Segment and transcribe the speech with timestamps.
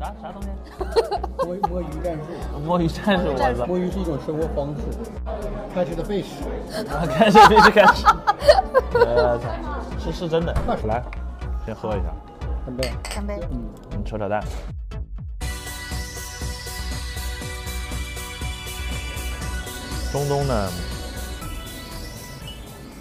[0.00, 0.48] 啥啥东西？
[1.44, 3.66] 摸摸鱼战术， 摸鱼战术，我操！
[3.66, 4.80] 摸鱼是一种生活方式。
[5.74, 6.40] Catch the fish，
[6.88, 8.06] 啊，开始必须开始。
[8.94, 10.54] 我操，是是真的。
[10.86, 11.02] 来，
[11.66, 12.06] 先喝一下。
[12.64, 12.90] 干杯！
[13.14, 13.40] 干杯！
[13.50, 13.60] 嗯，
[13.90, 14.42] 你，扯扯淡。
[20.10, 20.68] 中东呢，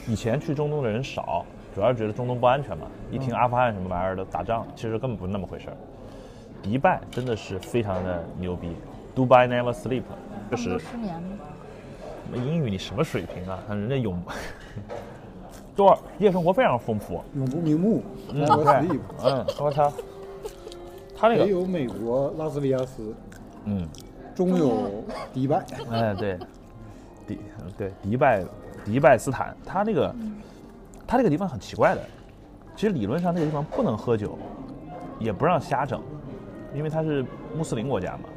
[0.05, 2.87] 以前去中东的人少，主要是觉得中东不安全嘛。
[3.09, 5.77] 一听阿富汗什么玩意儿的打仗，其实根本不是那么回事儿。
[6.61, 8.75] 迪拜真的是非常的牛逼
[9.15, 10.03] ，Dubai never sleep，
[10.51, 11.13] 就是失眠。
[11.21, 11.29] 吗？
[12.35, 13.57] 英语你什么水平啊？
[13.69, 14.21] 人家永
[15.75, 15.99] 多少？
[16.19, 17.23] 夜生活非常丰富。
[17.35, 18.03] 永不瞑目。
[18.31, 18.87] 嗯，，Never 对。
[18.87, 19.91] sleep。，嗯，我操，
[21.17, 23.15] 他那个，北有美国拉斯维加斯，
[23.65, 23.87] 嗯，
[24.35, 25.03] 中有
[25.33, 25.65] 迪拜。
[25.89, 26.37] 哎，对，
[27.25, 27.39] 迪
[27.77, 28.45] 对迪拜
[28.85, 30.13] 迪拜斯坦，他那个
[31.07, 32.01] 他那个地方很奇怪的，
[32.75, 34.37] 其实理论上那个地方不能喝酒，
[35.17, 35.99] 也不让瞎整，
[36.73, 38.29] 因为它是穆斯林国家嘛，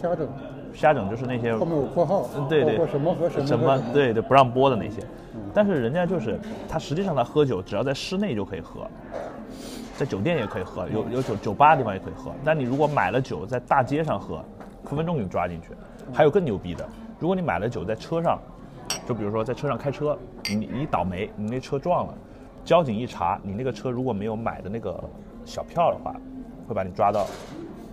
[0.00, 0.28] 瞎整，
[0.72, 2.64] 瞎整就是那些后面有括号，嗯对。
[2.64, 3.82] 对什么和什么什和么。
[3.92, 5.02] 对对不让播的那些，
[5.52, 6.38] 但是人家就是
[6.68, 8.86] 他实际上他喝酒只要在室内就可以喝，
[9.96, 14.44] 在酒店也可以喝，有有酒酒吧的地方也可以喝，但你如果买了酒在大街上喝，
[14.84, 15.68] 分分钟给你抓进去。
[16.12, 16.88] 还有更牛逼的，
[17.18, 18.38] 如果你买了酒在车上，
[19.06, 22.14] 就比如说在车上开车，你你倒霉，你那车撞了，
[22.64, 24.98] 交警一查，你那个车如果没有买的那个
[25.44, 26.12] 小票的话，
[26.66, 27.26] 会把你抓到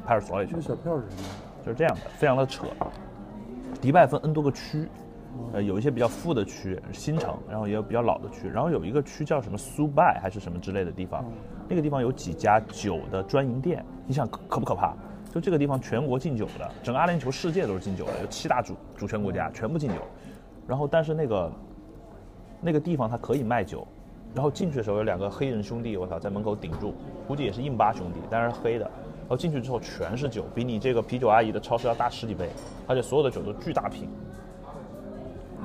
[0.08, 0.62] 派出所里去那。
[0.62, 1.30] 小票是什么？
[1.66, 2.66] 就是这样的，非常的扯。
[3.82, 4.88] 迪拜分 N 多个区，
[5.52, 11.26] 呃，有一些比较富的区，新城，然后也有比较老的区，然后有一个区叫什么苏拜还是什么之类的地方，
[11.68, 14.96] 那个地方有几家酒的专营店，你想可可不可怕？
[15.32, 19.98] 就这个地方全国禁酒的，整个阿联酋世界都是禁酒的，有七大主主权国家全部禁酒，
[20.66, 21.52] 然后但是那个
[22.62, 23.86] 那个地方它可以卖酒，
[24.34, 26.96] 然后进去的时候有两个黑人兄弟，我操，在门口顶住，
[27.28, 28.90] 估计也是印巴兄弟，但是黑的。
[29.28, 32.50] 然后进去之后全是酒，比你这个啤酒阿姨的超市要大十几倍，
[32.88, 34.08] 而且所有的酒都巨大瓶，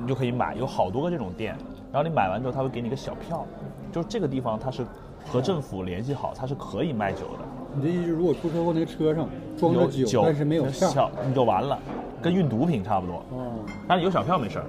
[0.01, 1.55] 你就可以买，有好多个这种店。
[1.89, 3.47] 然后你买完之后，他会给你个小票，
[3.89, 4.85] 就是这个地方它是
[5.31, 7.45] 和政府联系好，它是可以卖酒的。
[7.75, 11.79] 你这意思，如果出车祸那个车上装着有酒，但是没有票，你就完了，
[12.21, 13.23] 跟运毒品差不多。
[13.29, 14.65] 哦，但是有小票没事儿。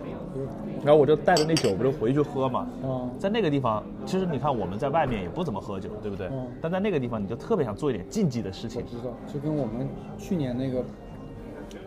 [0.85, 2.67] 然后我就带着那酒不就回去喝嘛。
[2.83, 6.29] 嗯在那个地方，其实你看我们在外面也不怎么喝酒，对不对？
[6.29, 10.85] 嗯但在那个地方，你就特别想做一点禁忌的事情，知道，就跟我们去年那个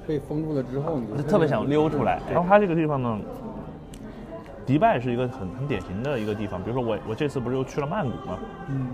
[0.08, 2.20] 被封住了之后，你就就特别想溜出来。
[2.32, 3.20] 然后它这个地方呢，
[4.66, 6.62] 迪拜是一个很很典型的一个地方。
[6.62, 8.40] 比如说我我这次不是又去了曼谷吗？
[8.70, 8.88] 嗯，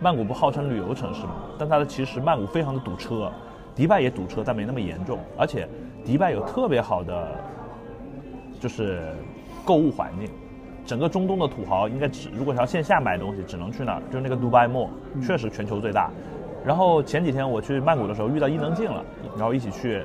[0.00, 3.30] 曼谷不号称旅游城市嘛，但它的其实曼谷非常的堵车，
[3.74, 5.18] 迪拜也堵车，但没那么严重。
[5.36, 5.68] 而且
[6.04, 7.28] 迪拜有特别好的
[8.60, 9.12] 就是
[9.64, 10.28] 购物环境，
[10.84, 14.88] 整个中东的土豪应该只如果想要线下买东西，只能去那儿，就是那个 Dubai Mall，
[15.24, 16.10] 确实全球最大。
[16.64, 19.04] 然后前几天我去曼谷的时候遇到伊能静了，
[19.36, 20.02] 然后一起去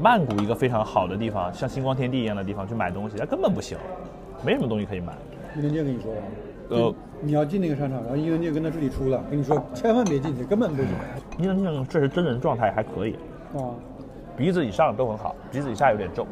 [0.00, 3.76] 曼谷一个非常好的地方，像星光天地一样的地方去买东西，它根本不行，
[4.44, 5.12] 没什么东西可以买。
[5.56, 6.20] 伊能静跟你说了，
[6.70, 10.90] 呃就你要进那个商场，然后伊能静跟他助理出了，跟你说千万别进去，根本不行。
[11.38, 13.16] 伊能静确实真人状态还可以，
[13.54, 13.72] 啊，
[14.36, 16.26] 鼻子以上都很好，鼻子以下有点皱。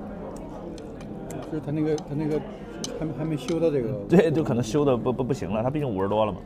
[1.50, 2.40] 就是他那个他那个
[2.98, 6.38] 还没还没修到这个，对，就可能修的不不不行了，他毕竟五十多了嘛，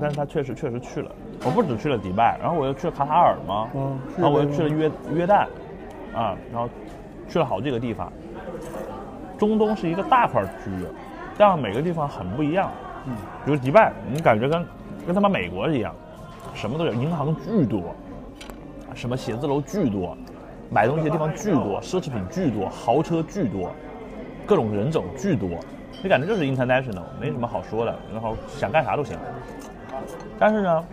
[0.00, 1.10] 但是他确实确实去了。
[1.44, 5.46] 我不只去了迪拜，然后我又去了卡塔尔嘛，嗯然后我又去了约约旦，
[6.14, 6.68] 啊，然后
[7.28, 8.12] 去了好几个地方。
[9.38, 10.84] 中东是一个大块区域，
[11.36, 12.72] 但每个地方很不一样。
[13.06, 13.14] 嗯，
[13.44, 14.66] 比如迪拜，你感觉跟
[15.06, 15.94] 跟他妈美国一样，
[16.54, 17.94] 什么都有，银行巨多，
[18.94, 20.18] 什么写字楼巨多，
[20.70, 23.70] 买东西的地方巨多，奢侈品巨多，豪车巨多，
[24.48, 25.50] 各种人种巨多，
[26.02, 29.14] 你感觉就是 international，没什么好说的，然后想干啥都行。
[30.38, 30.84] 但是呢，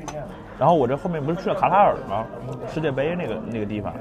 [0.59, 2.25] 然后我这后面不是去了卡塔尔吗？
[2.67, 3.93] 世界杯那个那个地方，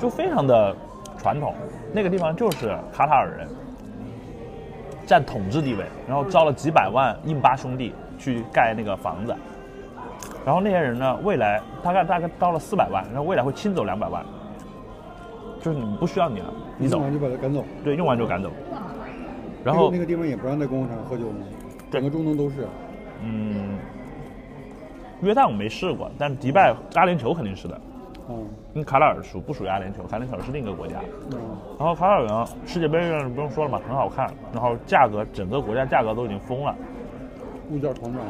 [0.00, 0.74] 就非常的
[1.16, 1.54] 传统，
[1.92, 3.46] 那个地方就是卡塔尔人
[5.06, 9.32] 占统治地位，然后招了几百万印巴兄弟去盖那个房子，
[10.44, 14.24] 然后那些人呢，未来大概大概到了四百万，然后未来会清走两百万，
[15.60, 17.64] 就是你不需要你了，你走用，完就把他赶走。
[17.84, 18.50] 对，用完就赶走。
[19.64, 21.38] 然后那个那个地方也不让在公共场合喝酒吗？
[21.90, 22.66] 整个中东都是。
[23.22, 23.76] 嗯，
[25.20, 27.80] 约旦我没试过，但迪拜、阿联酋肯定是的。
[28.30, 30.06] 嗯因为卡塔尔属不属于阿联酋？
[30.06, 31.00] 卡联酋是另一个国家。
[31.32, 31.38] 嗯，
[31.78, 34.30] 然后卡塔尔呢，世界杯上不用说了嘛，很好看。
[34.52, 36.74] 然后价格，整个国家价格都已经疯了。
[37.70, 38.22] 物价狂涨，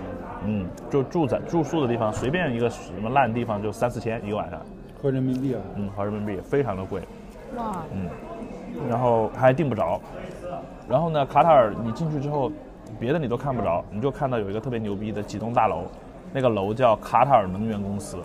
[0.47, 4.61] 嗯，就住在住宿的地方，随便一个什么烂地方就三四千一个晚上。
[5.01, 7.03] 合人民币啊，嗯，合人民币非常的贵。
[7.57, 8.09] 哇，嗯
[8.89, 10.01] 然后还订不着。
[10.89, 12.51] 然后呢，卡塔尔你进去之后，
[12.99, 15.85] 别的你都看不着，你就看到有一个特别牛逼的几栋大楼，
[16.33, 18.19] 那个楼叫卡塔尔能源公司，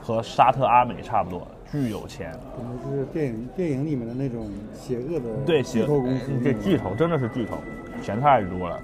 [0.00, 2.32] 和沙特阿美差不多，巨有钱。
[2.56, 7.56] 可能就是电影电影里面的那种邪恶的对，巨头公司，这巨头真的是巨头，
[8.02, 8.80] 钱太多了。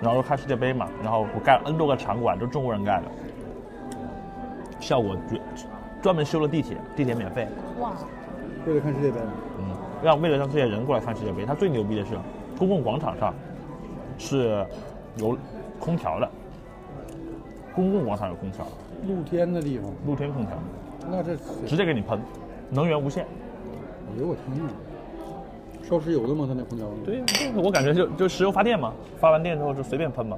[0.00, 3.04] 然后看世界杯嘛，然后我盖了 N 多个场馆，都中国人盖的，
[4.80, 5.40] 效果绝，
[6.04, 7.48] 专门修了地铁，地铁免费，
[7.80, 7.94] 哇，
[8.66, 9.16] 为了看世界杯。
[9.58, 12.10] 嗯，让为了让这些人过来看世界杯，他最牛逼的是，
[12.58, 13.32] 公共广场上
[14.18, 14.66] 是
[15.16, 15.34] 有
[15.80, 16.28] 空调的，
[17.74, 18.66] 公共广场有空调，
[19.08, 20.52] 露天的地方，露天空调，
[21.10, 22.20] 那这直接给你喷，
[22.68, 23.24] 能源无限。
[23.24, 24.70] 哎呦我天呐，
[25.88, 26.44] 烧石油的吗？
[26.46, 26.86] 他那空调？
[27.02, 30.36] 对，就是我感觉就就石油发电嘛，发完电之后就随便喷嘛，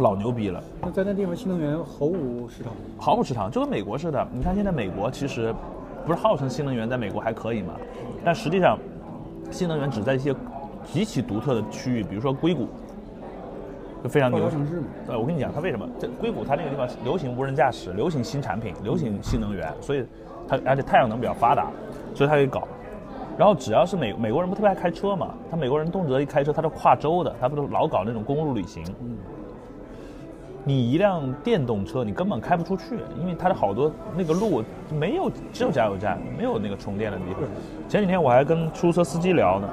[0.00, 0.62] 老牛逼了。
[0.82, 2.72] 那在那地方新能源毫无市场。
[2.98, 4.26] 毫无市场，就跟美国似的。
[4.32, 5.54] 你看现在美国其实
[6.06, 7.74] 不是号称新能源在美国还可以嘛，
[8.24, 8.78] 但实际上
[9.50, 10.34] 新能源只在一些
[10.84, 12.66] 极其独特的区域，比如说硅谷，
[14.02, 14.86] 就非常牛达城市嘛。
[15.06, 15.88] 对，我跟你讲，它为什么？
[15.98, 20.04] 这硅谷它那个地方流行无人驾驶，流行新产品，流行新能源，所以
[20.48, 21.70] 它而且太阳能比较发达，
[22.14, 22.66] 所以它可以搞。
[23.38, 28.84] 然后只要是美美国人不特别爱开车嘛，他美国人动辄一开车，他都跨州的，他不都老搞那种公路旅行。
[30.64, 34.62] 你一辆电动车，你根本开不出去，因为它的好多那个路
[34.92, 37.42] 没有，只有加油站，没有那个充电的地方。
[37.88, 39.68] 前几天我还跟出租车司机聊呢，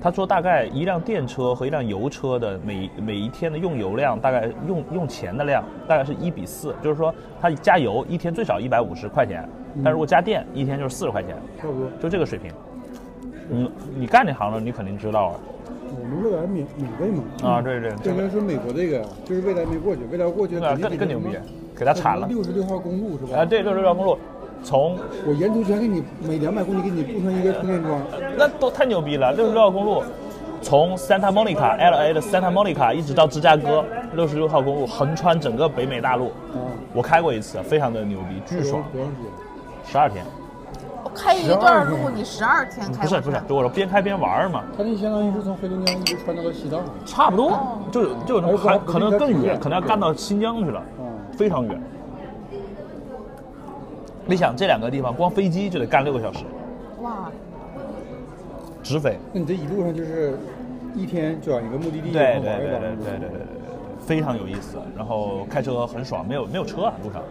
[0.00, 9.48] 他说大概一辆电车和一辆油车的每每一天的用油量，大概用用钱的量大概是一比四，就是说他加油一天最少一百五十块钱，
[9.82, 11.88] 但如果加电一天就是四十块钱，差不多。
[11.98, 12.52] 就这个水平。
[13.50, 15.34] 嗯你干这行的，你肯定知道啊。
[15.98, 17.22] 我们未来免免费嘛。
[17.42, 21.28] 啊，对对，这边是美国这个就是未来没过去，未来过去那更更牛逼，
[21.76, 22.26] 给他铲了。
[22.26, 23.38] 六十六号公路是吧？
[23.38, 24.18] 啊，对，六十六号公路，
[24.62, 28.00] 从我沿途全给你每两百公里给你布上一个充电桩。
[28.36, 29.32] 那都太牛逼了！
[29.32, 30.02] 六十六号公路，
[30.60, 36.32] 从 Santa Monica L A 的 Santa Monica 一直到芝加哥，六十六号公路横穿整个北美大陆。
[36.54, 36.60] 嗯，
[36.92, 39.30] 我开过一次，非常的牛逼，巨爽，多长时间？
[39.90, 40.24] 十二天。
[41.14, 44.64] 我开一段路你十二天开不是不是，就我说边开边玩嘛。
[44.76, 46.80] 它就相当于是从黑龙江一直穿到了西藏。
[47.06, 51.06] 差不多，就就还可能更远，可能要干到新疆去了，嗯，
[51.36, 51.80] 非常远。
[54.26, 56.44] 你想这两个地方，光飞机就得干六个小时，
[57.00, 57.30] 哇，
[58.82, 59.16] 直飞。
[59.32, 60.36] 那你这一路上就是
[60.96, 62.40] 一天转一个目的地，对对。
[62.40, 63.30] 对对对对对，
[64.04, 64.78] 非常有意思。
[64.96, 67.22] 然后开车很爽，没有没有车啊路上。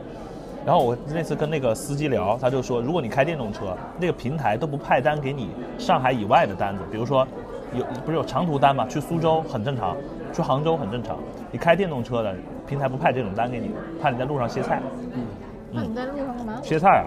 [0.65, 7.27] 然后我那次跟那个司机聊，他就说，如果你开电动车，那个平台都不派单给你上海以外的单子，比如说
[7.73, 9.97] 有不是有长途单嘛，去苏州很正常，
[10.33, 11.17] 去杭州很正常。
[11.51, 12.33] 你开电动车的
[12.65, 13.71] 平台不派这种单给你，
[14.01, 14.81] 怕你在路上歇菜，
[15.13, 15.25] 嗯
[15.71, 16.53] 那你在路上干嘛？
[16.63, 17.05] 歇菜啊。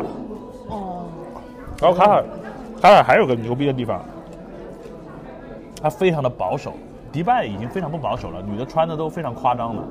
[0.68, 1.04] 哦，
[1.80, 2.24] 然后卡尔，
[2.82, 4.04] 卡尔还有个牛逼的地方，
[5.80, 6.74] 它非常的保守。
[7.12, 9.82] 迪拜已经非常不保守了，女的穿的都非常夸张了。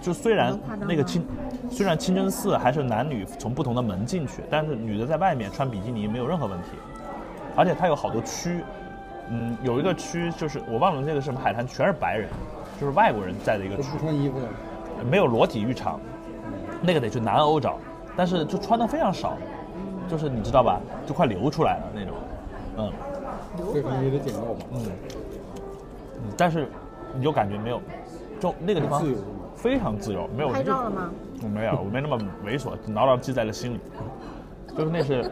[0.00, 1.26] 就虽然那个清，
[1.70, 6.68] 虽然清真寺还是男女从不同的门进去，但是女的在外面穿比基尼没有任何问题。
[7.56, 8.62] 而且它有好多区，
[9.30, 12.28] 嗯，有一个区就是我忘了那个是什么海滩，全是白人，
[12.80, 14.46] 就是外国人在的一个区不，穿衣服的。
[15.10, 15.98] 没有裸体浴场，
[16.82, 17.78] 那个得去南欧找，
[18.16, 19.36] 但是就穿的非常少，
[20.08, 22.14] 就是你知道吧，就快流出来了那种，
[22.78, 22.92] 嗯
[23.74, 24.66] 这可能也得剪掉吧。
[24.72, 24.80] 嗯
[26.16, 26.68] 嗯，但是
[27.14, 27.80] 你就感觉没有，
[28.38, 29.02] 就那个地方
[29.56, 31.10] 非常自由，没有拍照了吗？
[31.42, 33.80] 我没有，我没那么猥琐，牢牢记在了心里。
[34.76, 35.30] 就是那是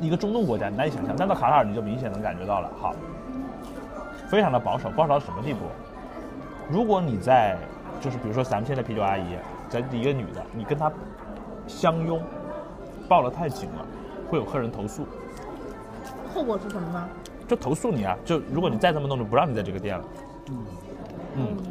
[0.00, 2.70] 一个中东国家，你难以想象，但到卡塔尔你就明显能感觉到了。
[2.76, 2.94] 好，
[4.28, 5.60] 非常的保守，保守到什么地步？
[6.68, 7.56] 如果你在，
[8.00, 9.36] 就是比如说咱们现在啤酒阿姨，
[9.68, 10.90] 在一个女的，你跟她
[11.66, 12.20] 相拥，
[13.08, 13.86] 抱得太紧了，
[14.28, 15.06] 会有客人投诉，
[16.34, 17.08] 后果是什么呢？
[17.46, 18.16] 就投诉你啊！
[18.24, 20.04] 就如果你再这么弄，就不让你在这个店了。
[20.48, 20.56] 嗯，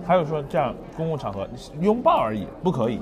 [0.05, 1.47] 还有说这样公共场合
[1.79, 2.99] 拥抱而已，不可以。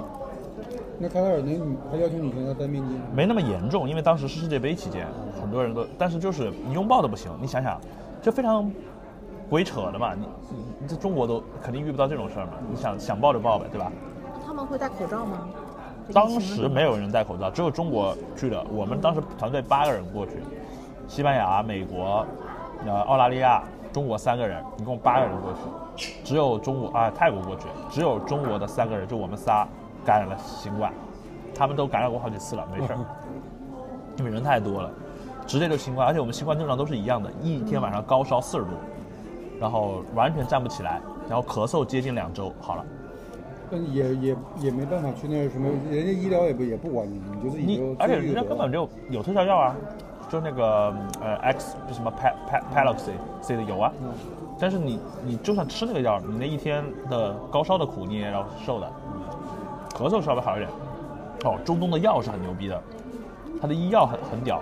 [1.00, 5.08] 那卡塔尔那女还要求女生要戴面巾，没那么严重，因为当时是世界杯期间，
[5.42, 7.32] 很多人都，但是就是你拥抱都不行。
[7.42, 7.82] 你想想，
[8.22, 8.72] 这非常
[9.50, 10.14] 鬼扯的嘛！
[10.14, 12.52] 你你你在中国都肯定遇不到这种事儿嘛。
[12.70, 13.92] 你想想抱就抱呗，对吧？
[14.46, 15.48] 他们会戴口罩吗？
[16.14, 18.64] 当时没有人戴口罩，只有中国去的。
[18.72, 20.34] 我们当时团队八个人过去，
[21.08, 22.26] 西班牙、美国、
[22.86, 25.54] 呃澳大利亚、中国三个人，一共八个人过
[25.96, 29.68] 去，只有中国啊泰国过去，只有中国的三个人，就我们仨
[30.06, 30.92] 感染了新冠，
[31.54, 33.00] 他们都感染过好几次了，没事儿，
[34.18, 34.90] 因为人太多了，
[35.46, 38.72] 直接就新冠，而且我们新冠症状都是一样的，一天晚上高烧四十度，
[39.60, 42.86] 然后完全站不起来，然后咳嗽接近两周，好了。
[43.70, 49.76] 但也也也没办法去那什么，人家医疗也不也不管你，你就自己就你而且人家根本就有特效药啊，
[50.30, 52.31] 就那个呃 X 就什么 Pa Pa
[52.74, 54.10] Paloxy C 的有啊，嗯
[54.60, 58.88] 但是你你就算吃那个药，你那一天的高烧的苦你也要受的，
[59.96, 60.70] 咳嗽稍微好一点。
[61.44, 62.80] 哦，中东的药是很牛逼的，
[63.60, 64.62] 它的医药很很屌，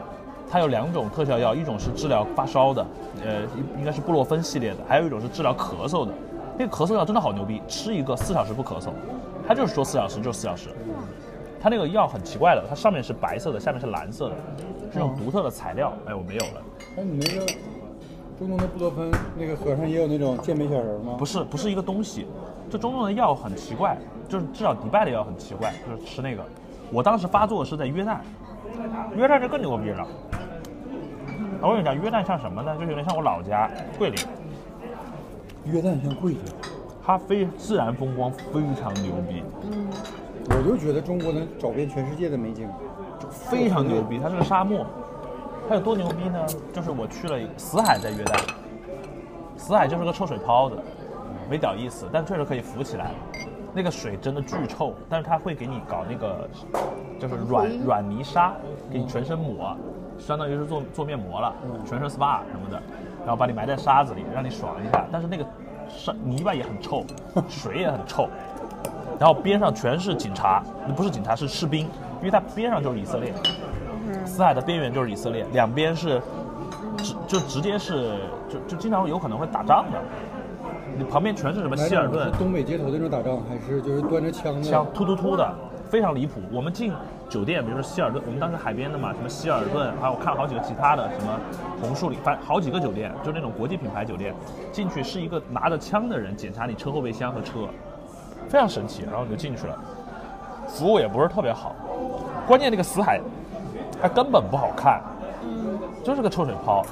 [0.50, 2.86] 它有两种特效药，一种是治疗发烧的，
[3.22, 6.14] 呃，应应该是布洛芬系列的，还有一种是治疗咳嗽的。
[6.58, 8.92] 那个咳嗽药真的好牛逼，吃一个四小时不咳嗽，
[9.46, 10.70] 它就是说四小时就是四小时。
[11.62, 14.36] 它那个药很奇怪的，它上面是白色的，下面是蓝色的，
[14.94, 16.62] 这种独特的材料，哎，我没有了。
[16.98, 17.46] 哎，你那个
[18.38, 21.16] 中东的布洛芬那个盒上也有那种健美小人吗？
[21.18, 22.26] 不是，不是一个东西。
[22.70, 23.98] 这中东的药很奇怪，
[24.28, 26.44] 就是至少迪拜的药很奇怪，就是吃那个。
[26.92, 28.20] 我当时发作是在约旦，
[29.16, 30.08] 约旦就更牛逼了。
[31.62, 32.74] 我跟你讲，约旦像什么呢？
[32.78, 34.20] 就有点像我老家桂林，
[35.66, 36.40] 约旦像桂林，
[37.06, 39.44] 它非自然风光非常牛逼，
[40.50, 42.70] 我就觉得中国能找遍全世界的美景。
[43.30, 44.20] 非常牛逼。
[44.22, 44.86] 它是个沙漠，
[45.68, 46.46] 它有多牛逼呢？
[46.74, 48.40] 就是我去了死海，在约旦，
[49.58, 50.76] 死海就是个臭水泡子，
[51.50, 53.12] 没屌意思，但确实可以浮起来。
[53.72, 56.50] 那个水真的巨臭，但是它会给你搞那个，
[57.20, 58.54] 就是软软泥沙，
[58.92, 59.78] 给你全身抹，
[60.18, 61.54] 相当于是做做面膜了，
[61.86, 62.82] 全身 SPA 什么的，
[63.22, 65.06] 然后把你埋在沙子里，让你爽一下。
[65.12, 65.46] 但是那个
[65.88, 67.06] 沙泥巴也很臭，
[67.48, 68.28] 水也很臭，
[69.20, 70.64] 然后边上全是警察，
[70.96, 71.82] 不是警察是士兵，
[72.20, 73.34] 因为它边上就是以色列，
[74.26, 76.22] 死海的边缘就是以色列，两边是
[76.98, 78.16] 直就直接是
[78.48, 80.00] 就就经常有可能会打仗的，
[80.98, 82.32] 你旁边全是什么希尔顿。
[82.40, 84.64] 东北街头那种打仗，还是就是端着枪的？
[84.64, 85.54] 枪突突突的，
[85.90, 86.40] 非常离谱。
[86.52, 86.94] 我们进
[87.28, 91.38] 酒店，比如说希尔顿，我们当时海边的嘛，什么希尔顿，还有我看了好几个其他的，什么
[91.82, 94.34] 红树林，反正好几个酒店，就那种国际品牌酒店。
[94.72, 97.68] 进去是一个拿着枪的人检查你车后备箱和车，
[98.50, 99.04] 非常神奇。
[99.04, 99.78] 然后你就进去了，
[100.68, 101.74] 服务也不是特别好，
[102.46, 103.22] 关键那个死海，
[104.02, 105.02] 它根本不好看，
[106.04, 106.84] 就是个臭水泡。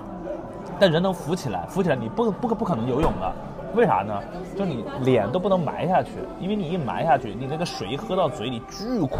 [0.79, 3.33] 但人能浮起来，浮起来你不不不可能游泳的，
[3.73, 4.21] 为啥呢？
[4.55, 9.17] 就你脸都不能埋下去，因为你一埋下去，你那个水一喝到嘴里巨苦，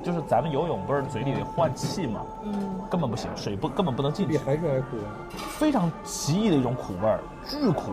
[0.00, 2.20] 就是咱们游泳不是嘴里得换气嘛，
[2.88, 4.96] 根本不行，水不根本不能进去，比海水还苦。
[5.58, 7.90] 非常奇异的一种苦味儿，巨苦，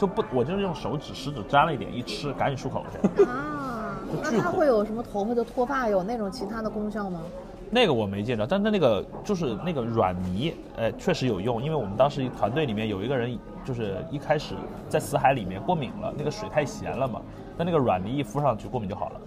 [0.00, 3.22] 就不我就是用手指食指沾了一点，一吃赶紧漱口去。
[3.24, 7.20] 啊，那它会有什么头发的脱发有那种其他的功效吗？
[7.68, 14.54] 那个我没见着，但是那个就是那个软泥，呃，确实有用，因为我们当时团队里面有一个人，就是一开始
[14.88, 17.20] 在死海里面过敏了，那个水太咸了嘛，
[17.58, 19.20] 但那个软泥一敷上去，过敏就好了，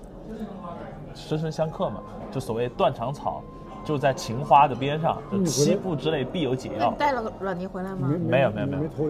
[1.14, 2.02] 深深相克嘛，
[2.32, 3.44] 就所谓断肠草，
[3.84, 6.98] 就在秦花的边上，七步之内必有解药你。
[6.98, 8.10] 带了个软泥回来吗？
[8.28, 9.04] 没有没有没有没偷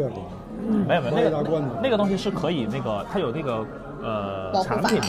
[0.88, 3.66] 没有没有，那个那个东西是可以那个，它有那个
[4.02, 5.08] 呃产品的，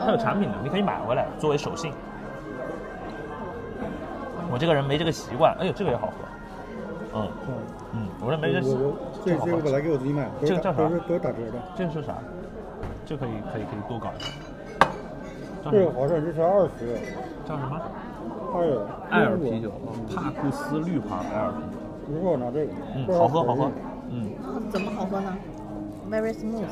[0.00, 1.92] 它有产品的，你可以买回来作为手信。
[4.50, 6.14] 我这个人没这个习惯，哎呦，这个也好喝，
[7.14, 7.28] 嗯
[7.94, 11.58] 嗯，我这没这习我我这这好喝这个本来给我自己买，这个叫啥打都是都是打折的。
[11.76, 12.14] 这个是啥？
[13.06, 14.32] 这可以可以可以多搞一下。
[15.64, 15.70] 这？
[15.70, 16.98] 个好像这是二十，
[17.46, 17.80] 叫什么？
[18.54, 18.80] 二十。
[19.10, 19.70] 艾尔啤酒，
[20.14, 22.14] 帕库斯绿牌艾尔啤酒。
[22.14, 22.72] 一会儿我拿这个。
[22.94, 23.70] 嗯，好喝好喝。
[24.10, 24.30] 嗯，
[24.70, 25.36] 怎么好喝呢
[26.10, 26.64] ？Very smooth。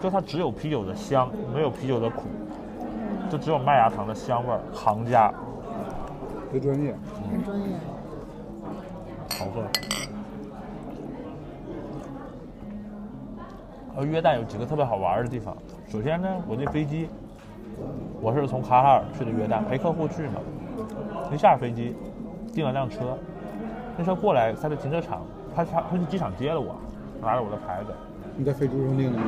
[0.00, 2.28] 就它只有啤酒的香，没有啤酒的苦，
[3.28, 5.32] 就只有麦芽糖的香味儿，行家，
[6.52, 6.94] 别专业。
[7.30, 7.66] 很专业。
[9.38, 9.62] 好喝。
[13.96, 15.56] 而约旦有几个特别好玩的地方。
[15.88, 17.08] 首先呢，我那飞机，
[18.20, 20.40] 我是从卡塔尔去的约旦，陪客户去嘛。
[21.32, 21.94] 一下飞机，
[22.52, 23.16] 订了辆车，
[23.96, 25.22] 那车过来，他在停车场，
[25.54, 26.74] 他他他去机场接了我，
[27.20, 27.92] 拿着我的牌子，
[28.36, 29.24] 你在飞猪上订的吗？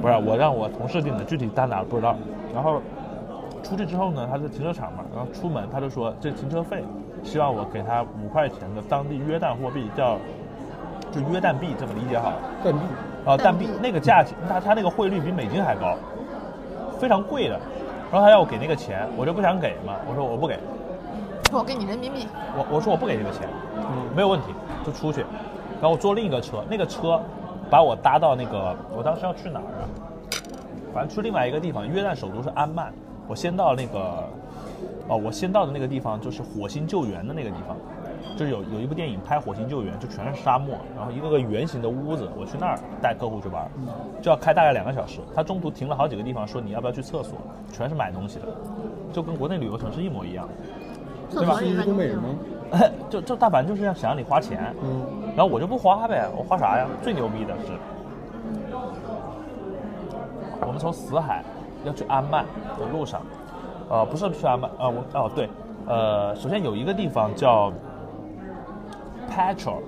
[0.00, 2.16] 不是我让我同事订的，具体在哪儿不知道。
[2.54, 2.80] 然后
[3.62, 6.82] 出去之后呢，他在停车场嘛，然后出门他就说这停车费，
[7.22, 10.16] 希望我给他五块钱的当地约旦货币，叫
[11.12, 12.36] 就约旦币，这么理解好了。
[12.64, 12.80] 蛋币。
[13.26, 15.94] 啊，蛋币那个价钱，他他那个汇率比美金还高，
[16.98, 17.58] 非常贵的。
[18.10, 20.58] 然后他要我给那个钱，我就不想给嘛，我说我不给，
[21.52, 22.26] 我给你人民币。
[22.56, 23.46] 我我说我不给这个钱，
[24.16, 24.46] 没有问题，
[24.84, 25.20] 就出去。
[25.80, 27.20] 然后我坐另一个车，那个车
[27.70, 29.84] 把我搭到那个，我当时要去哪儿啊？
[30.94, 32.92] 反正去另外一个地方，约旦首都是安曼。
[33.28, 34.24] 我先到那个，
[35.06, 37.76] 哦，我先到的那个地方就是火星救援的那个地方，
[38.38, 43.68] 就是有有一部电影拍火星救援，就全是沙漠，然后一个个圆形的屋子，我去那儿带客户去玩，
[44.22, 45.18] 就要开大概两个小时。
[45.34, 47.36] 他中途停了好几个地方，说你要不要去厕所，
[47.72, 48.46] 全是买东西的，
[49.12, 50.48] 就跟国内旅游城市一模一样。
[51.30, 52.28] 厕所里是面东北人吗？
[53.10, 55.02] 就就大凡就是要想让你花钱，嗯。
[55.34, 56.86] 然后我就不花呗，我花啥呀？
[57.02, 57.72] 最牛逼的是，
[60.60, 61.42] 我们从死海
[61.84, 62.44] 要去安曼
[62.78, 63.20] 的路上，
[63.88, 65.48] 呃，不是去安曼，呃，我哦对，
[65.86, 67.72] 呃，首先有一个地方叫
[69.38, 69.82] Petrol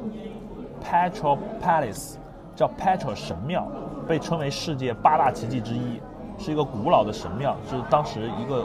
[0.80, 2.14] Petrol Palace，
[2.54, 3.66] 叫 Petrol 神庙，
[4.06, 6.00] 被称为世界八大奇迹之一。
[6.38, 8.64] 是一个古老的神庙，是当时一个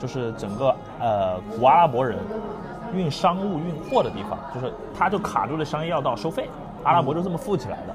[0.00, 2.18] 就是整个呃古阿拉伯人
[2.92, 6.50] 运商务运货的地方，就是它就卡住了商业要道收费，
[6.82, 7.94] 阿拉伯就这么富起来的。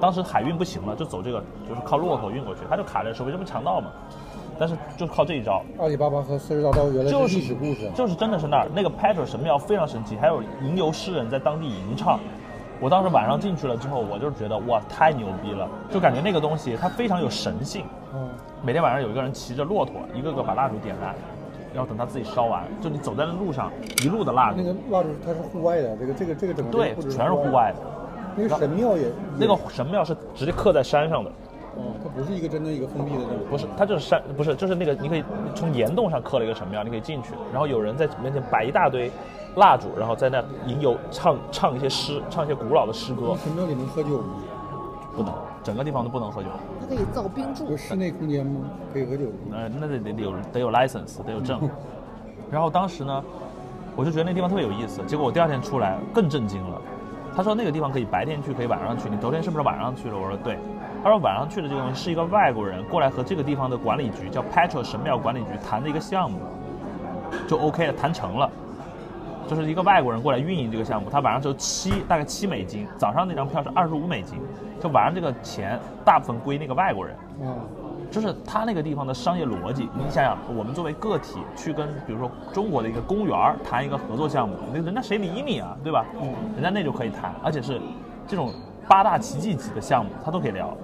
[0.00, 3.90] 当时海运不行了，就走这个就是靠骆驼运过去，它就卡在收费，这不强盗嘛？
[4.58, 12.18] 但是就靠这一招，阿里巴巴和四十大盗原来就是是历史故事，就是真的是那儿那个 Petra 神庙非常神奇，还有吟游诗人在当地吟唱。
[12.78, 17.84] 我当时晚上进去了之后，我就觉得哇，太牛逼了，就感觉那个东西它非常有神性。
[18.14, 18.28] 嗯，
[18.62, 21.14] 每天晚上有一个人骑着骆驼，一个个把蜡烛点燃，
[21.72, 23.72] 然后等他自己烧完，就你走在那路上，
[24.04, 27.82] 一路的蜡烛那，个蜡烛它是户外的，这个这个这个整个对，全是户外的。
[28.36, 29.06] 那个神庙也
[29.38, 31.30] 那个神庙是直接刻在山上的，
[31.76, 35.22] 哦，它不是一个真的一个封闭的那种，不是，它就是山，不是，就是那个，你可以
[35.54, 39.10] 从岩洞上刻了一个神庙，你可以进去，然后有人在面前摆一大堆
[39.56, 44.42] 蜡烛，然后在那吟游唱唱一些诗，唱一些古老的诗歌那，神庙里能喝酒吗？
[45.14, 46.48] 不能，整个地方都不能喝酒，
[46.80, 47.76] 它可以造冰柱有。
[47.76, 48.60] 室内空间吗？
[48.92, 49.52] 可以喝酒吗？
[49.52, 51.60] 呃，那得得得有得有 license，得有证。
[52.50, 53.24] 然后当时呢，
[53.94, 56.80] 我就觉得那地方特别有意思，结果我第二天出来更震惊了。
[57.36, 59.10] 他说那个地方可以白天去，可以晚上去。
[59.10, 60.16] 你昨天是不是晚上去了？
[60.16, 60.58] 我说对。
[61.04, 66.38] 他说晚上去的这个东西是一个外国人过来和这个地方的管理局叫 Petra 神庙管理局谈的一个项目，
[67.46, 68.50] 就 OK 了，谈成了。
[69.46, 74.40] 就是一个外国人过来运营这个项目，他晚上只有七大概七美金，早上那张票是二十五美金，
[74.80, 77.14] 就晚上这个钱大部分归那个外国人。
[78.10, 86.04] 就是他那个地方的商业逻辑，你想想，我们作为个体去跟比如说中国的一个公园谈一个合作项目，那人家谁理你啊，对吧？
[86.20, 87.80] 嗯，人家那就可以谈，而且是
[88.26, 88.52] 这种
[88.88, 90.76] 八大奇迹级的项目，他都可以聊。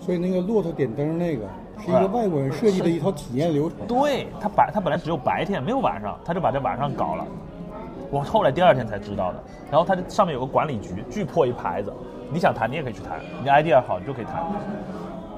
[0.00, 1.44] 所以那个骆驼点灯那个
[1.80, 3.86] 是一个外国人设计的一套体验流程。
[3.86, 7.26] 对他白，他本来只有白天没有晚上，他就把这晚上搞了。
[8.10, 9.42] 我后来第二天才知道的。
[9.70, 11.92] 然后他这上面有个管理局，巨破一牌子，
[12.32, 14.42] 你想谈你也可以去谈，你 idea 好你就可以谈。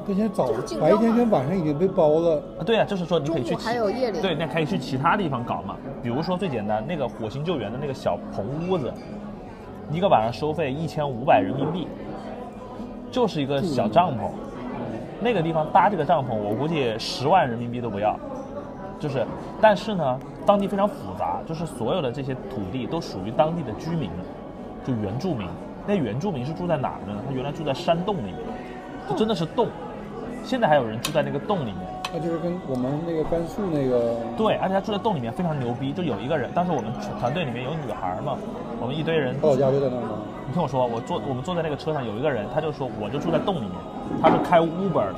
[0.07, 0.49] 那现在早
[0.80, 5.76] 白天跟晚上已经被包了，啊，对啊，就是说你可以去还有夜里对，那可以去其他地方搞嘛。
[6.02, 8.92] 比如说最简单，那个火星救援的那个小棚屋子，
[9.92, 11.87] 一个晚上收费一千五百人民币，
[13.11, 14.31] 就是一个小帐篷。
[15.20, 18.18] 那个地方搭这个帐篷，我估计十万人民币都不要。
[18.98, 19.25] 就是，
[19.61, 24.11] 但是呢，当地非常复杂，就是所有的这些土地都属于当地的居民，
[24.85, 25.46] 就原住民。
[25.87, 27.14] 那原住民是住在哪儿呢？
[27.27, 28.37] 他原来住在山洞里面，
[29.09, 29.68] 就真的是洞。
[30.44, 31.76] 现在还有人住在那个洞里面。
[32.12, 38.37] 那就是跟我们那个甘肃那个对，而且他住在洞里面非常牛逼，就有一个人，当时我们团队里面有女孩嘛，
[38.81, 40.18] 我们一堆人，他老家就在那儿吗？
[40.48, 43.72] 你听我说，我坐我们坐在那个车上，有一个人，他就说我就住在洞里面，
[44.20, 45.14] 他是开 Uber 的，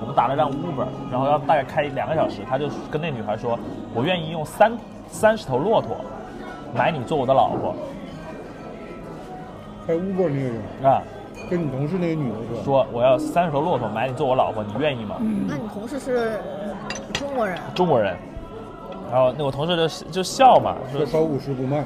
[0.00, 3.58] 我们打了辆 Uber，然后要大概开两个小时，他就跟那女孩说，
[3.92, 4.70] 我愿意用三
[5.08, 5.96] 三十头骆驼
[6.72, 7.74] 买你做我的老婆
[9.84, 11.02] 开 Uber 那个人啊，
[11.48, 12.64] 跟你同事那个女的说？
[12.64, 15.16] 说我要三十头骆驼买你做我老婆，你愿意吗？
[15.46, 16.40] 那你同事是
[17.14, 17.58] 中国人？
[17.74, 18.16] 中国人，
[19.10, 21.84] 然后那我同事就就笑嘛，说说少五十不卖，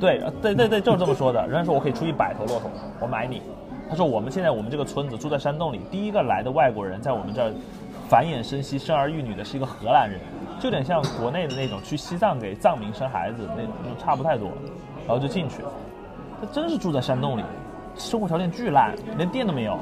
[0.00, 1.40] 对，呃对对对，就是这么说的。
[1.46, 3.42] 人家说我可以出一百头骆驼，我买你。
[3.88, 7.52] 他说我们现在我们这个村子住在山洞里，第一个来的外国人在我们这儿
[8.08, 10.18] 繁衍生息、生儿育女的是一个荷兰人，
[10.58, 14.48] 就有点像国内的那种去西藏给藏民生孩子那种，就差不太多。
[15.06, 15.56] 然后就进去，
[16.40, 17.44] 他真是住在山洞里，
[17.96, 19.78] 生活条件巨烂，连电都没有，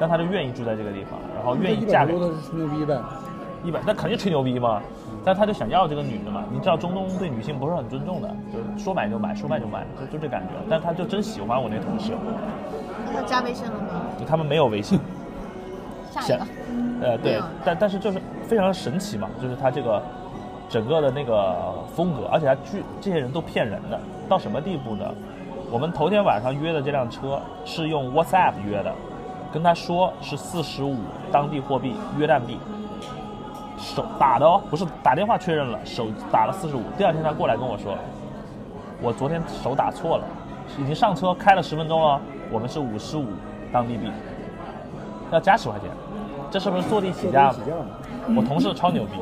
[0.00, 2.98] 但他就愿意住在这个地方，然后愿意嫁给百多的是吹牛逼呗。
[3.64, 4.82] 一百，那肯定吹牛逼嘛。
[5.24, 10.48] 但他就想要这个女的嘛，你知道中东对女性不是很尊重的，就是说买就买，说卖就卖，就就这感觉。
[10.68, 12.12] 但他就真喜欢我那同事，
[13.06, 14.02] 那他加微信了吗？
[14.26, 14.98] 他们没有微信，
[16.10, 16.46] 下一个，
[17.02, 20.02] 呃，对，但但是就是非常神奇嘛，就是他这个
[20.68, 25.04] 整个的那个风格，而且他据这些人都骗人的，到什么地步呢？
[25.72, 28.92] 我们头天晚上约的这辆车是用 WhatsApp 约的，
[29.50, 30.98] 跟他说是四十五
[31.32, 32.58] 当地货币约旦币，
[33.78, 36.82] 手打的哦，不是打电话确认了，手打了四十五。
[36.98, 37.96] 第二天他过来跟我说，
[39.00, 40.24] 我昨天手打错了，
[40.78, 43.28] 已经上车开了十分钟了，我们是五十五
[43.72, 44.12] 当地币，
[45.30, 45.88] 要加十块钱，
[46.50, 47.50] 这是不是坐地起价？
[48.36, 49.12] 我同事超牛逼，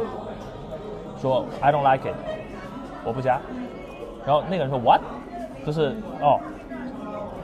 [1.16, 2.16] 说 I don't like it，
[3.04, 3.38] 我不加。
[4.26, 5.00] 然后那个人说 What？
[5.66, 6.40] 就是哦，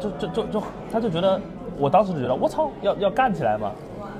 [0.00, 1.40] 就就就就他就觉得，
[1.78, 3.72] 我当时就觉得我操，要要干起来嘛。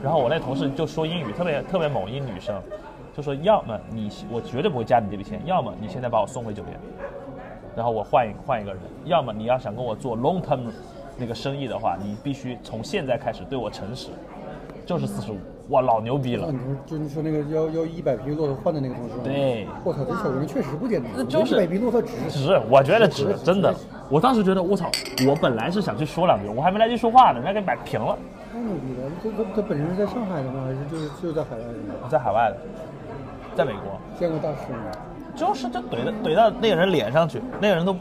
[0.03, 2.55] 然后我那同事就说英语，特别特别猛一女生，
[3.17, 6.79] 就说要么你我绝对不会加你这笔钱，要么你现在把我送回酒店，
[7.75, 10.61] 然后我换一换一个人，要么你要想跟我做 long term
[11.17, 14.09] 那个生意的话，你必须从现在开始对我诚实，
[14.85, 15.39] 就是四十五。
[15.69, 16.53] 哇，老牛逼了啊，。
[16.53, 16.59] 你
[16.91, 19.15] 就你说那个要要一百匹骆驼换的那个同事？
[19.25, 21.11] 对我操，这小姑娘确实不简单。
[21.17, 22.13] 那就是一百匹骆驼值。
[22.29, 23.75] 值，我觉得值值，真的。
[24.09, 24.87] 我当时觉得，我操！
[25.27, 28.17] 我本来是想去说两句，我还没来及说话呢，人家给摆平了。
[28.53, 29.11] 太牛逼了！
[29.23, 30.63] 这他他本身是在上海的吗？
[30.65, 31.75] 还是就是就在海外的？
[32.03, 32.57] 我在海外的，
[33.57, 34.93] 在美国，见过大师吗？
[35.35, 37.95] 就是就怼的怼到那个人脸上去，那个人都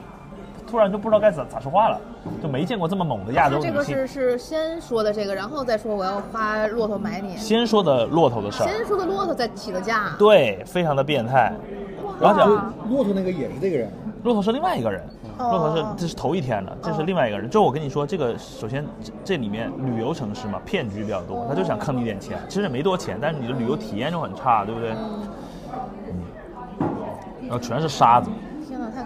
[0.67, 1.99] 突然就不知道该咋咋说话了，
[2.41, 3.83] 就没见过这么猛的亚洲他这个。
[3.83, 10.15] 是是先说的这个，然后再说我要花骆驼买你，先说的骆驼的事儿，先说的骆驼再起的价。
[10.17, 11.53] 对，非常的变态。
[12.19, 13.91] 然后哇讲骆驼那个也是这个人。
[14.23, 15.03] 骆驼是另外一个人，
[15.37, 17.47] 哦骆驼是这是头一天的，这是另外一个人。
[17.47, 24.95] 就我跟你说，这个首先这这里面旅游城市嘛，骗局比较多，他就想坑你点钱，其实没多钱，但是你的旅游体验就很差，对不对？
[26.07, 26.17] 嗯，
[27.43, 28.31] 然后全是沙子。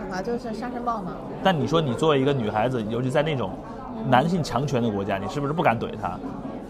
[0.10, 0.22] 天哪，太可怕！
[0.22, 1.13] 就是沙尘暴嘛。
[1.43, 3.52] 但你说你作为一个女孩子，尤其在那种
[4.10, 6.19] 男性强权的国家，你是不是不敢怼他？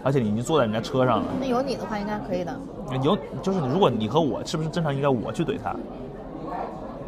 [0.02, 2.58] 而且你已经坐在人家车上了，那有你的话应该可以的。
[3.02, 5.74] 有就是如果你和我，是不是正常应该我去怼他？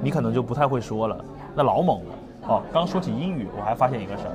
[0.00, 2.14] 你可能就不太会说了，那老猛了。
[2.48, 4.34] 哦，刚说起英语，我还发现一个事儿，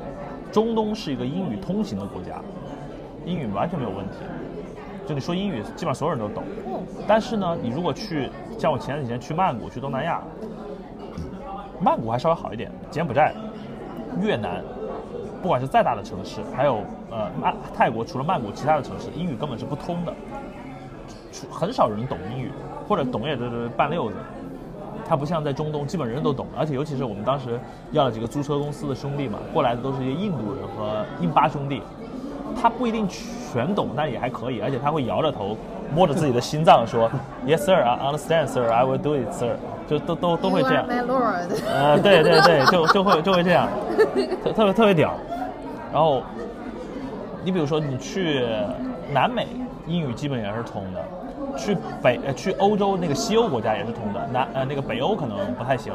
[0.51, 2.41] 中东是一个英语通行的国家，
[3.25, 4.15] 英语完全没有问题。
[5.05, 6.43] 就你说英语，基本上所有人都懂。
[6.65, 10.21] 哦，但是呢，你如果去像我前几天去曼谷，去东南亚，
[11.79, 13.33] 曼谷还稍微好一点，柬埔寨、
[14.21, 14.63] 越南，
[15.41, 20.13] 不管是再大的城市，还有呃曼泰国，除了曼谷，其他的城市英语根本是不通的，
[21.51, 22.51] 很少人懂英语，
[22.87, 24.15] 或者懂也就是半溜子。
[25.07, 27.57] 它不像在中东，基本人人都懂，而且尤其是我们当时
[27.91, 31.81] 要了几个租车公司的兄弟嘛，过来的都是一些印度人和印巴兄弟，
[32.59, 33.07] 他不一定
[33.53, 35.55] 全懂，但也还可以，而且他会摇着头，
[35.93, 37.09] 摸着自己的心脏说，
[37.45, 39.55] Yes sir, I understand sir, I will do it sir，
[39.87, 40.85] 就都都都会这样。
[40.87, 41.47] My lord。
[41.67, 43.67] 呃，对对对， 就就会就会这样，
[44.43, 45.13] 特特别特别屌。
[45.93, 46.21] 然后，
[47.43, 48.45] 你比如说你去
[49.13, 49.47] 南美，
[49.87, 50.99] 英语基本也是通的；
[51.57, 55.93] 去北呃去欧洲那个西欧国家也是通的，南呃那个北欧可能不太行，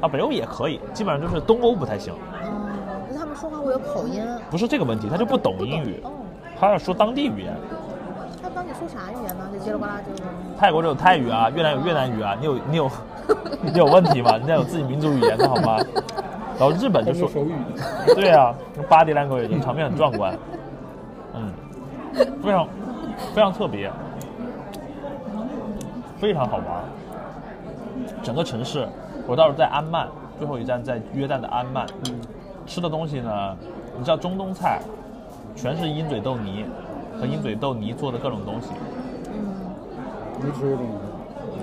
[0.00, 2.12] 啊北欧也可以，基本上就是东欧不太行。
[3.34, 4.24] 说话会有口音。
[4.50, 6.10] 不是这个问题，他就不懂英语哦，
[6.58, 7.54] 他要说当地语言。
[8.42, 9.48] 他当你说啥语言呢？
[9.52, 10.22] 就叽里呱啦就是。
[10.58, 12.90] 泰国就有泰语啊，越南有越南语啊，你有你有
[13.62, 14.32] 你有问题吗？
[14.32, 15.78] 人家有自己民族语言的好吗？
[16.58, 17.52] 然后日本就说手语。
[18.14, 18.54] 对啊
[18.88, 20.36] ，body language 场面很壮观，
[21.34, 21.52] 嗯，
[22.42, 22.68] 非常
[23.34, 23.90] 非常特别，
[26.18, 26.66] 非常好玩。
[28.22, 28.86] 整个城市，
[29.26, 31.86] 我到时候在安曼，最后一站在约旦的安曼，
[32.66, 33.56] 吃的东西呢，
[33.98, 34.80] 你知道中东菜，
[35.54, 36.64] 全是鹰嘴豆泥
[37.18, 38.70] 和鹰嘴豆泥做的各种东西
[39.26, 40.92] 嗯没吃过东西，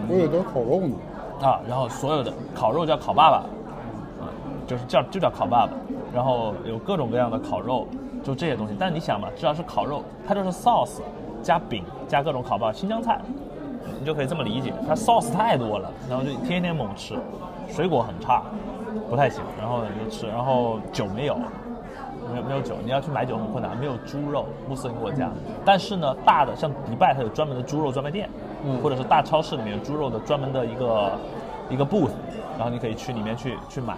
[0.09, 0.95] 我以为都是烤肉呢。
[1.41, 3.37] 啊，然后所有的烤肉叫烤爸爸，
[4.21, 4.27] 啊，
[4.67, 5.71] 就是叫就叫烤爸爸，
[6.13, 7.87] 然后有各种各样的烤肉，
[8.21, 8.75] 就这些东西。
[8.77, 10.99] 但你想嘛，只要是烤肉，它就是 sauce
[11.41, 13.21] 加饼加各种烤爸新疆菜，
[13.97, 14.73] 你就可以这么理解。
[14.85, 17.17] 它 sauce 太多了，然后就天天猛吃，
[17.69, 18.43] 水果很差，
[19.09, 19.43] 不太行。
[19.59, 21.35] 然后呢就吃，然后酒没有，
[22.31, 25.29] 没有没有酒，你要去买酒很困难，没有猪肉，穆斯林国家。
[25.65, 28.29] 但是呢，大的像迪拜，它有专门的猪肉专卖店，
[28.65, 31.11] 嗯或者是大超市里面有猪肉的专门的一个
[31.69, 32.11] 一个 booth，
[32.57, 33.95] 然后你可以去里面去去买。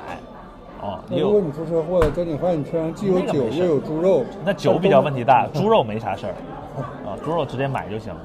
[0.81, 6.33] 哦，如果你出车祸了，交警发现你车上既有酒又有猪肉，那酒比较问题大， 猪肉没啥事儿，
[7.05, 8.21] 啊，猪肉直接买就行了，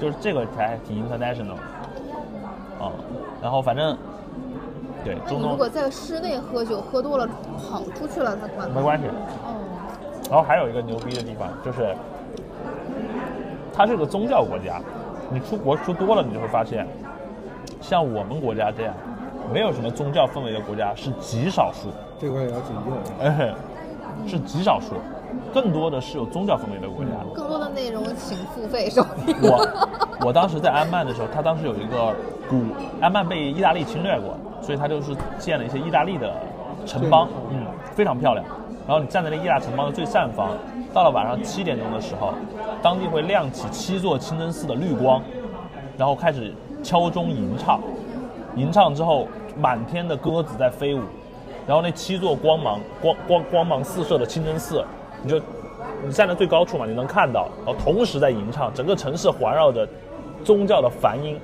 [0.00, 1.54] 就是这个才挺 international，
[2.80, 2.90] 啊，
[3.40, 3.96] 然后反正
[5.14, 7.28] 对如果在室内喝酒，喝多了
[7.68, 8.70] 跑出去了，他管？
[8.70, 9.54] 没关系，哦，
[10.28, 11.94] 然后还有一个牛逼的地方就是，
[13.72, 14.80] 它是个宗教国家，
[15.30, 16.86] 你出国出多了，你就会发现，
[17.80, 18.94] 像我们国家这样，
[19.52, 21.88] 没有什么宗教氛围的国家是极少数，
[22.18, 23.24] 这块也要紧救。
[23.24, 23.54] 哎，
[24.26, 24.94] 是极少数，
[25.54, 27.10] 更多的是有宗教氛围的国家。
[27.34, 29.36] 更多的内容请付费收听。
[29.42, 29.64] 我
[30.20, 32.14] 我当时在安曼的时候，他当时有一个
[32.48, 32.62] 古
[33.00, 36.32] 安曼被意大利侵略过，所以他就是建了一些意大利的
[36.86, 38.44] 城邦，嗯，非常漂亮。
[38.86, 40.50] 然后你站在那意大城邦的最上方，
[40.94, 42.32] 到了晚上七点钟的时候，
[42.80, 45.20] 当地会亮起七座清真寺的绿光，
[45.98, 46.52] 然后开始
[46.82, 47.80] 敲钟吟唱，
[48.54, 49.26] 吟唱之后，
[49.60, 51.00] 满天的鸽子在飞舞，
[51.66, 54.84] 然后那七座光芒光光光芒四射的清真寺，
[55.22, 55.40] 你就
[56.06, 59.86] 你站在最高处嘛，你能看到，然后同时在吟唱，整个城市环绕着
[60.44, 61.38] 宗教的梵音，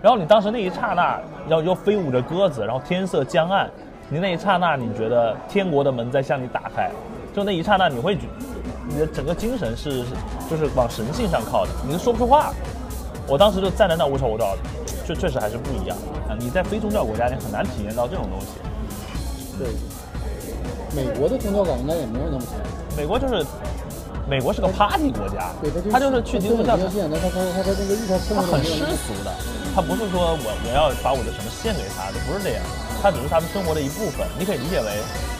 [0.00, 3.70] 然后你当时那一刹那，然后又飞舞着鸽子，然后天色将暗，
[4.08, 6.90] 你那一刹那，你觉得天国的门在向你打开，
[7.34, 8.22] 就那一刹那，你会觉
[8.88, 10.04] 你的整个精神是
[10.48, 12.52] 就是往神性上靠的，你都说不出话。
[13.28, 14.56] 我当时就站在那，我操，我操，
[15.04, 15.96] 确确实还是不一样
[16.28, 16.36] 啊！
[16.38, 18.46] 你在非宗教国家，你很难体验到这种东西。
[19.58, 19.66] 对，
[20.94, 22.54] 美国的宗教感应该也没有那么强。
[22.96, 23.44] 美国就是
[24.28, 29.30] 美国是个 party 国家对，他就，是去基督教，他他他他个日常生他很世俗的，
[29.74, 32.62] 他不是说我我要把我的什么献给他的，不是这样，
[33.02, 34.26] 他只是他们生活的一部分。
[34.38, 34.88] 你可以理解为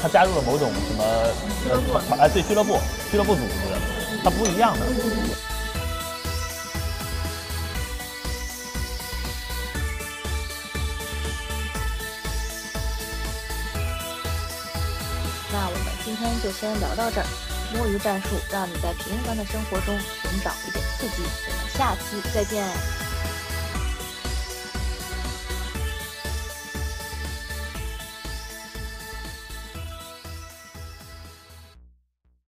[0.01, 1.03] 他加入了某种什么
[1.71, 2.79] 呃团哎对俱乐部
[3.11, 4.87] 俱乐部组织，他不一样的。
[16.47, 17.27] 就先聊到这儿。
[17.75, 21.25] 摸鱼战术，让你在平凡的生活中寻找一点刺激。
[21.49, 23.06] 我们下期再见。